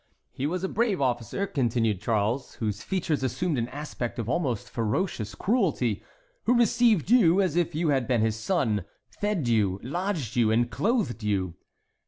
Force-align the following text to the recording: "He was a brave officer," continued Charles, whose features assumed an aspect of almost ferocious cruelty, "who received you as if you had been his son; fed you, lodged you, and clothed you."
"He 0.31 0.47
was 0.47 0.63
a 0.63 0.67
brave 0.67 0.99
officer," 0.99 1.45
continued 1.45 2.01
Charles, 2.01 2.55
whose 2.55 2.81
features 2.81 3.21
assumed 3.21 3.59
an 3.59 3.67
aspect 3.67 4.17
of 4.17 4.27
almost 4.27 4.67
ferocious 4.67 5.35
cruelty, 5.35 6.01
"who 6.45 6.55
received 6.57 7.11
you 7.11 7.39
as 7.39 7.55
if 7.55 7.75
you 7.75 7.89
had 7.89 8.07
been 8.07 8.21
his 8.21 8.35
son; 8.35 8.83
fed 9.09 9.47
you, 9.47 9.79
lodged 9.83 10.35
you, 10.35 10.49
and 10.49 10.71
clothed 10.71 11.21
you." 11.21 11.53